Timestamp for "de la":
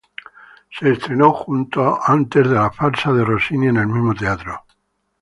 2.49-2.71